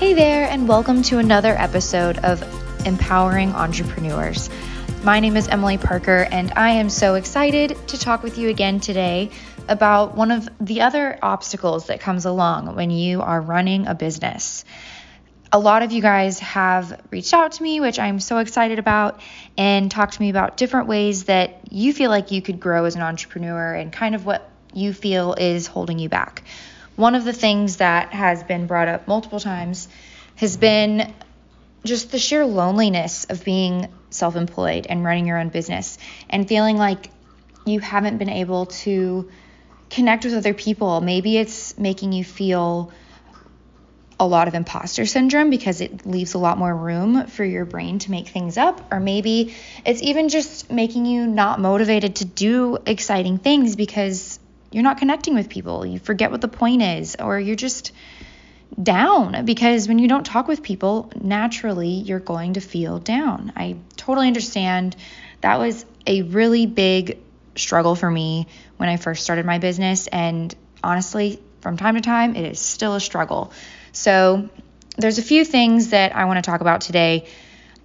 [0.00, 2.42] Hey there, and welcome to another episode of
[2.86, 4.48] Empowering Entrepreneurs.
[5.04, 8.80] My name is Emily Parker, and I am so excited to talk with you again
[8.80, 9.30] today
[9.68, 14.64] about one of the other obstacles that comes along when you are running a business.
[15.52, 19.20] A lot of you guys have reached out to me, which I'm so excited about,
[19.58, 22.96] and talked to me about different ways that you feel like you could grow as
[22.96, 26.42] an entrepreneur and kind of what you feel is holding you back.
[27.00, 29.88] One of the things that has been brought up multiple times
[30.36, 31.14] has been
[31.82, 35.96] just the sheer loneliness of being self employed and running your own business
[36.28, 37.08] and feeling like
[37.64, 39.30] you haven't been able to
[39.88, 41.00] connect with other people.
[41.00, 42.92] Maybe it's making you feel
[44.18, 47.98] a lot of imposter syndrome because it leaves a lot more room for your brain
[48.00, 48.92] to make things up.
[48.92, 49.54] Or maybe
[49.86, 54.38] it's even just making you not motivated to do exciting things because
[54.70, 55.84] you're not connecting with people.
[55.84, 57.92] You forget what the point is, or you're just
[58.80, 63.52] down because when you don't talk with people, naturally you're going to feel down.
[63.56, 64.96] I totally understand.
[65.40, 67.18] That was a really big
[67.56, 70.06] struggle for me when I first started my business.
[70.06, 73.52] And honestly, from time to time, it is still a struggle.
[73.92, 74.48] So,
[74.96, 77.26] there's a few things that I want to talk about today.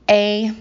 [0.10, 0.52] A,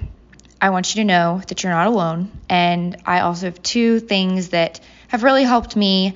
[0.64, 2.30] I want you to know that you're not alone.
[2.48, 6.14] And I also have two things that have really helped me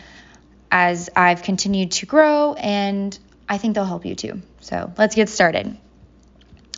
[0.70, 4.40] as I've continued to grow, and I think they'll help you too.
[4.60, 5.76] So let's get started.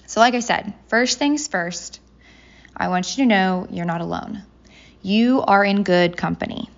[0.08, 2.00] So, like I said, first things first,
[2.76, 4.42] I want you to know you're not alone.
[5.00, 6.68] You are in good company.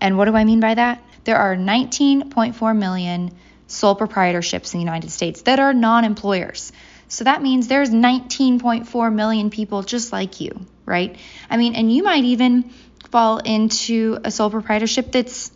[0.00, 1.04] And what do I mean by that?
[1.24, 3.30] There are 19.4 million
[3.66, 6.72] sole proprietorships in the United States that are non employers.
[7.10, 11.16] So that means there's 19.4 million people just like you, right?
[11.50, 12.70] I mean, and you might even
[13.10, 15.50] fall into a sole proprietorship that's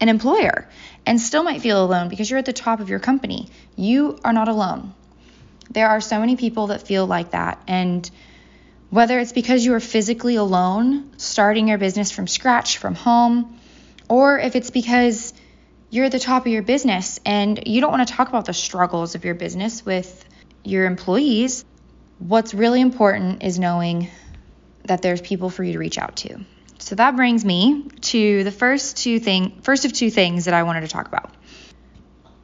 [0.00, 0.66] an employer
[1.04, 3.48] and still might feel alone because you're at the top of your company.
[3.76, 4.94] You are not alone.
[5.70, 7.62] There are so many people that feel like that.
[7.68, 8.10] And
[8.88, 13.58] whether it's because you are physically alone, starting your business from scratch, from home,
[14.08, 15.34] or if it's because
[15.90, 18.54] you're at the top of your business and you don't want to talk about the
[18.54, 20.24] struggles of your business with
[20.64, 21.64] your employees,
[22.18, 24.08] what's really important is knowing
[24.84, 26.40] that there's people for you to reach out to.
[26.78, 30.64] So that brings me to the first two thing first of two things that I
[30.64, 31.32] wanted to talk about.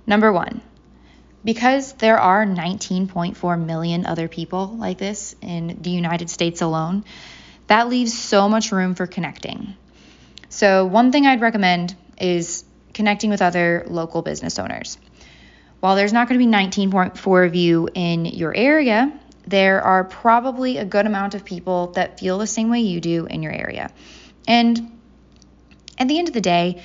[0.07, 0.61] Number 1.
[1.45, 7.05] Because there are 19.4 million other people like this in the United States alone,
[7.67, 9.75] that leaves so much room for connecting.
[10.49, 14.99] So, one thing I'd recommend is connecting with other local business owners.
[15.81, 19.13] While there's not going to be 19.4 of you in your area,
[19.47, 23.27] there are probably a good amount of people that feel the same way you do
[23.27, 23.91] in your area.
[24.47, 24.99] And
[25.99, 26.83] at the end of the day,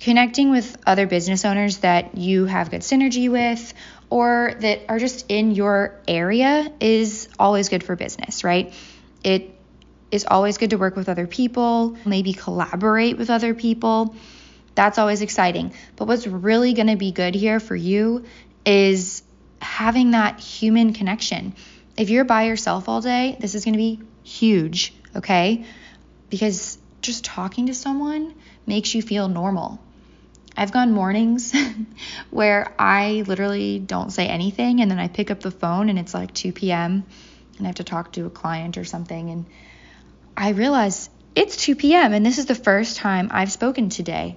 [0.00, 3.72] connecting with other business owners that you have good synergy with
[4.10, 8.74] or that are just in your area is always good for business, right?
[9.22, 9.56] It
[10.10, 14.16] is always good to work with other people, maybe collaborate with other people.
[14.74, 15.74] That's always exciting.
[15.96, 18.24] But what's really going to be good here for you
[18.64, 19.22] is
[19.60, 21.54] having that human connection.
[21.96, 25.64] If you're by yourself all day, this is going to be huge, okay?
[26.30, 28.34] Because just talking to someone
[28.66, 29.78] makes you feel normal.
[30.56, 31.52] I've gone mornings
[32.30, 36.14] where I literally don't say anything and then I pick up the phone and it's
[36.14, 37.04] like 2 p.m.
[37.58, 39.46] and I have to talk to a client or something and
[40.36, 42.12] I realize it's 2 p.m.
[42.12, 44.36] and this is the first time I've spoken today.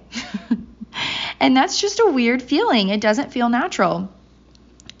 [1.40, 2.88] and that's just a weird feeling.
[2.88, 4.12] It doesn't feel natural.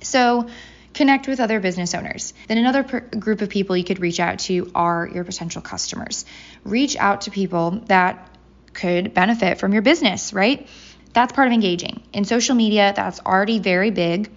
[0.02, 0.48] So,
[0.96, 2.32] Connect with other business owners.
[2.48, 6.24] Then another per- group of people you could reach out to are your potential customers.
[6.64, 8.30] Reach out to people that
[8.72, 10.66] could benefit from your business, right?
[11.12, 12.02] That's part of engaging.
[12.14, 14.30] In social media, that's already very big.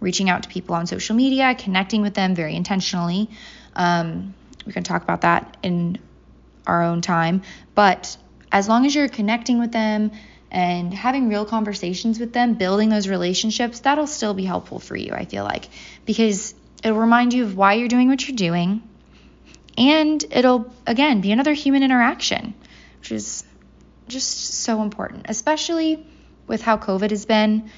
[0.00, 3.28] Reaching out to people on social media, connecting with them very intentionally.
[3.74, 4.32] Um,
[4.64, 5.98] we can talk about that in
[6.66, 7.42] our own time.
[7.74, 8.16] But
[8.52, 10.12] as long as you're connecting with them,
[10.50, 15.12] and having real conversations with them, building those relationships, that'll still be helpful for you,
[15.12, 15.68] I feel like,
[16.04, 18.82] because it'll remind you of why you're doing what you're doing.
[19.76, 22.54] And it'll, again, be another human interaction,
[23.00, 23.44] which is
[24.08, 26.06] just so important, especially
[26.46, 27.70] with how COVID has been.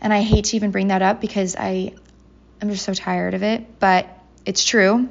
[0.00, 1.94] And I hate to even bring that up because I
[2.60, 4.08] I am just so tired of it, but
[4.46, 5.08] it's true.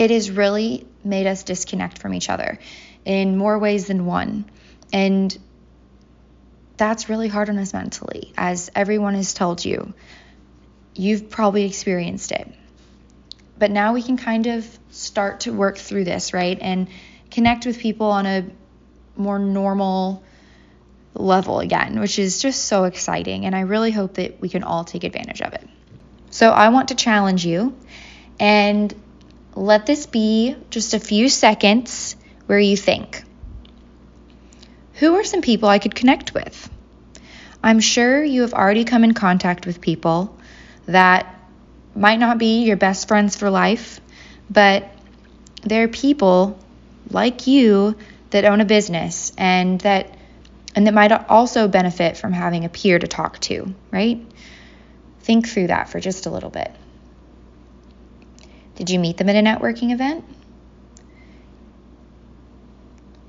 [0.00, 2.58] It has really made us disconnect from each other
[3.04, 4.46] in more ways than one.
[4.94, 5.36] And
[6.78, 9.92] that's really hard on us mentally, as everyone has told you.
[10.94, 12.50] You've probably experienced it.
[13.58, 16.58] But now we can kind of start to work through this, right?
[16.58, 16.88] And
[17.30, 18.46] connect with people on a
[19.16, 20.22] more normal
[21.12, 23.44] level again, which is just so exciting.
[23.44, 25.68] And I really hope that we can all take advantage of it.
[26.30, 27.76] So I want to challenge you
[28.38, 28.94] and
[29.60, 32.16] let this be just a few seconds
[32.46, 33.22] where you think
[34.94, 36.70] who are some people I could connect with?
[37.62, 40.38] I'm sure you have already come in contact with people
[40.86, 41.38] that
[41.94, 44.00] might not be your best friends for life,
[44.48, 44.88] but
[45.62, 46.58] they're people
[47.10, 47.96] like you
[48.30, 50.16] that own a business and that
[50.74, 54.24] and that might also benefit from having a peer to talk to, right?
[55.20, 56.70] Think through that for just a little bit.
[58.80, 60.24] Did you meet them at a networking event?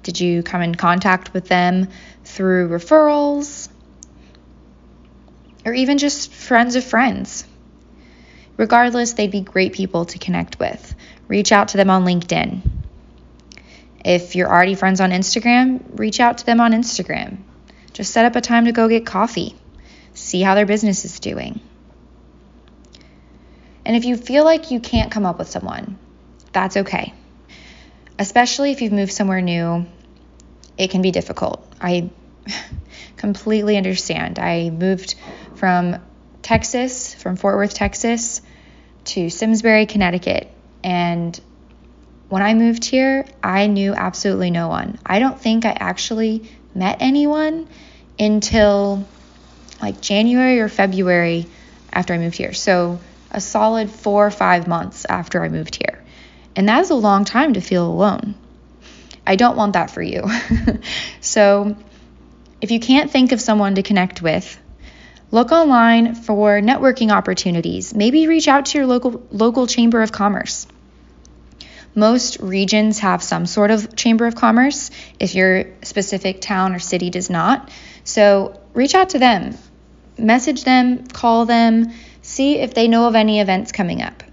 [0.02, 1.90] Did you come in contact with them
[2.24, 3.68] through referrals?
[5.66, 7.44] Or even just friends of friends?
[8.56, 10.96] Regardless, they'd be great people to connect with.
[11.28, 12.62] Reach out to them on LinkedIn.
[14.06, 17.40] If you're already friends on Instagram, reach out to them on Instagram.
[17.92, 19.58] Just set up a time to go get coffee.
[20.14, 21.60] See how their business is doing.
[23.86, 25.98] And if you feel like you can't come up with someone,
[26.54, 27.14] that's okay.
[28.20, 29.86] Especially if you've moved somewhere new,
[30.78, 31.66] it can be difficult.
[31.80, 32.10] I
[33.18, 34.40] completely understand.
[34.40, 35.16] I moved
[35.56, 35.98] from
[36.42, 38.42] Texas, from Fort Worth, Texas,
[39.06, 40.50] to Simsbury, Connecticut.
[40.84, 41.40] And
[42.30, 45.00] when I moved here, I knew absolutely no one.
[45.06, 47.68] I don't think I actually met anyone
[48.20, 49.06] until
[49.82, 51.48] like January or February
[51.92, 52.54] after I moved here.
[52.54, 53.00] So,
[53.32, 56.04] a solid four or five months after I moved here.
[56.56, 58.36] And that is a long time to feel alone.
[59.26, 60.30] I don't want that for you.
[61.22, 61.76] so,
[62.60, 64.60] if you can't think of someone to connect with,
[65.32, 67.94] look online for networking opportunities.
[67.94, 70.68] Maybe reach out to your local local chamber of commerce.
[71.94, 77.10] Most regions have some sort of chamber of commerce if your specific town or city
[77.10, 77.70] does not.
[78.04, 79.58] So, reach out to them.
[80.18, 81.94] Message them, call them,
[82.32, 84.24] see if they know of any events coming up.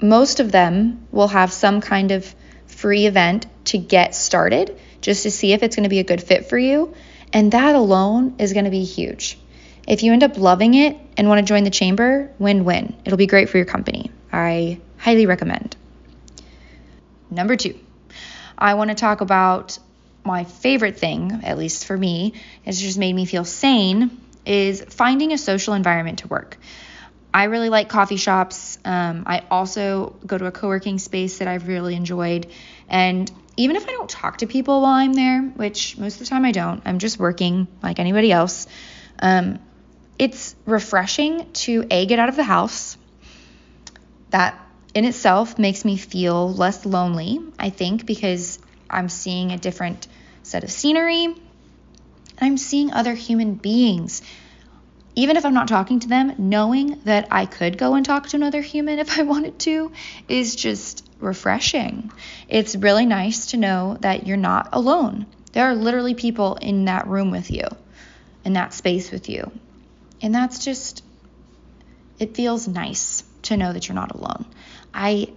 [0.00, 2.34] Most of them will have some kind of
[2.66, 6.22] free event to get started just to see if it's going to be a good
[6.22, 6.94] fit for you.
[7.32, 9.38] And that alone is going to be huge.
[9.86, 12.96] If you end up loving it and want to join the chamber, win win.
[13.04, 14.10] It'll be great for your company.
[14.32, 15.76] I highly recommend.
[17.30, 17.78] Number two,
[18.58, 19.78] I want to talk about
[20.24, 22.34] my favorite thing, at least for me,
[22.64, 26.58] has just made me feel sane, is finding a social environment to work.
[27.34, 28.78] I really like coffee shops.
[28.84, 32.46] Um, I also go to a co working space that I've really enjoyed.
[32.88, 36.26] And even if I don't talk to people while I'm there, which most of the
[36.26, 38.66] time I don't, I'm just working like anybody else,
[39.18, 39.58] um,
[40.18, 42.96] it's refreshing to A, get out of the house.
[44.30, 44.58] That
[44.94, 48.58] in itself makes me feel less lonely, I think, because
[48.88, 50.08] I'm seeing a different
[50.42, 51.34] set of scenery.
[52.40, 54.22] I'm seeing other human beings
[55.16, 58.36] even if I'm not talking to them, knowing that I could go and talk to
[58.36, 59.90] another human if I wanted to
[60.28, 62.12] is just refreshing.
[62.48, 65.26] It's really nice to know that you're not alone.
[65.52, 67.64] There are literally people in that room with you,
[68.44, 69.50] in that space with you.
[70.20, 71.02] And that's just,
[72.18, 74.44] it feels nice to know that you're not alone.
[74.92, 75.32] I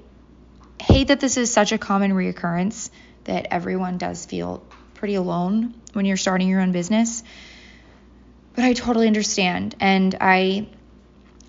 [0.82, 2.90] hate that this is such a common reoccurrence
[3.24, 4.66] that everyone does feel
[5.00, 7.24] pretty alone when you're starting your own business
[8.56, 10.68] but I totally understand and I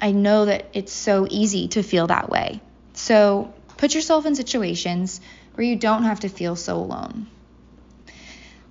[0.01, 2.61] I know that it's so easy to feel that way.
[2.95, 5.21] So put yourself in situations
[5.55, 7.27] where you don't have to feel so alone.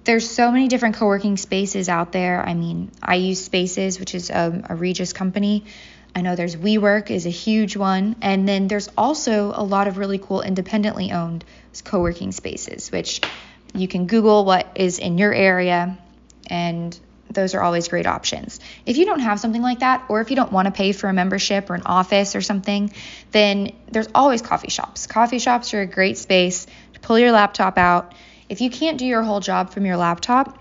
[0.05, 2.41] There's so many different co-working spaces out there.
[2.41, 5.65] I mean, I use Spaces, which is um, a, a Regus company.
[6.15, 9.97] I know there's WeWork is a huge one, and then there's also a lot of
[9.97, 11.45] really cool independently owned
[11.83, 13.21] co-working spaces, which
[13.73, 15.97] you can Google what is in your area
[16.49, 16.99] and
[17.31, 18.59] those are always great options.
[18.85, 21.07] If you don't have something like that, or if you don't want to pay for
[21.07, 22.91] a membership or an office or something,
[23.31, 25.05] then there's always coffee shops.
[25.05, 28.15] Coffee shops are a great space to pull your laptop out.
[28.47, 30.57] If you can't do your whole job from your laptop,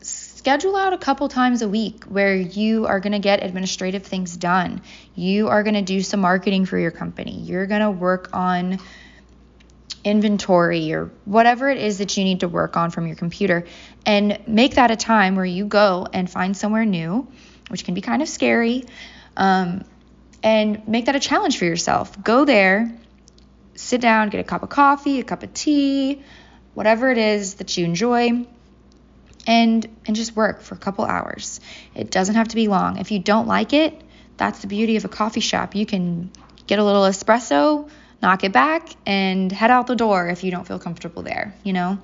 [0.00, 4.36] schedule out a couple times a week where you are going to get administrative things
[4.36, 4.82] done.
[5.14, 7.38] You are going to do some marketing for your company.
[7.42, 8.80] You're going to work on
[10.04, 13.64] inventory or whatever it is that you need to work on from your computer
[14.04, 17.26] and make that a time where you go and find somewhere new,
[17.68, 18.84] which can be kind of scary,
[19.36, 19.84] um,
[20.42, 22.22] and make that a challenge for yourself.
[22.22, 22.92] Go there,
[23.74, 26.22] sit down, get a cup of coffee, a cup of tea,
[26.74, 28.46] whatever it is that you enjoy.
[29.44, 31.60] And, and just work for a couple hours.
[31.96, 32.98] It doesn't have to be long.
[32.98, 34.00] If you don't like it,
[34.36, 35.74] that's the beauty of a coffee shop.
[35.74, 36.30] You can
[36.68, 37.90] get a little espresso,
[38.22, 41.54] knock it back and head out the door if you don't feel comfortable there.
[41.64, 41.98] You know,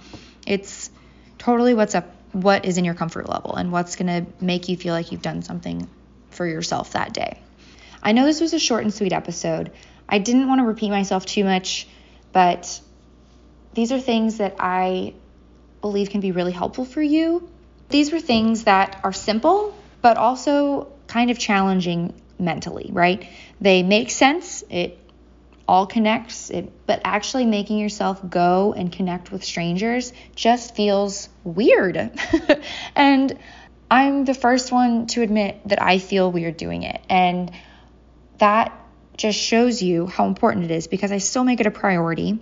[0.46, 0.90] it's
[1.38, 4.76] totally what's up, what is in your comfort level and what's going to make you
[4.76, 5.88] feel like you've done something
[6.30, 7.40] for yourself that day.
[8.02, 9.72] I know this was a short and sweet episode.
[10.08, 11.86] I didn't want to repeat myself too much,
[12.32, 12.80] but
[13.74, 15.14] these are things that I
[15.80, 17.48] believe can be really helpful for you.
[17.90, 23.26] These were things that are simple, but also kind of challenging mentally, right?
[23.60, 24.64] They make sense.
[24.68, 24.98] It
[25.68, 31.96] all connects, it, but actually making yourself go and connect with strangers just feels weird.
[32.96, 33.38] and
[33.90, 37.00] I'm the first one to admit that I feel weird doing it.
[37.10, 37.52] And
[38.38, 38.72] that
[39.18, 42.38] just shows you how important it is because I still make it a priority.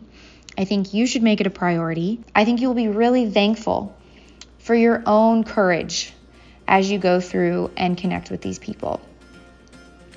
[0.57, 2.21] I think you should make it a priority.
[2.35, 3.97] I think you'll be really thankful
[4.59, 6.13] for your own courage
[6.69, 9.01] as you go through and connect with these people.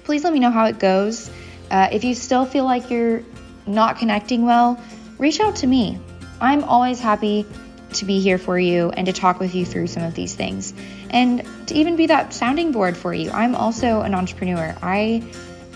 [0.03, 1.29] Please let me know how it goes.
[1.69, 3.23] Uh, if you still feel like you're
[3.67, 4.81] not connecting well,
[5.17, 5.99] reach out to me.
[6.41, 7.45] I'm always happy
[7.93, 10.73] to be here for you and to talk with you through some of these things
[11.09, 13.31] and to even be that sounding board for you.
[13.31, 14.75] I'm also an entrepreneur.
[14.81, 15.23] I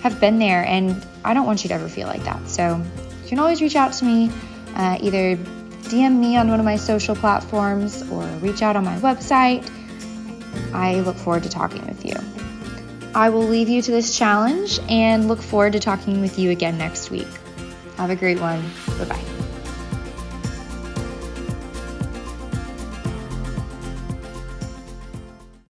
[0.02, 2.48] have been there and I don't want you to ever feel like that.
[2.48, 2.82] So
[3.24, 4.30] you can always reach out to me,
[4.76, 8.98] uh, either DM me on one of my social platforms or reach out on my
[9.00, 9.70] website.
[10.74, 12.16] I look forward to talking with you.
[13.16, 16.78] I will leave you to this challenge and look forward to talking with you again
[16.78, 17.28] next week.
[17.98, 18.64] Have a great one.
[18.98, 19.33] Bye bye.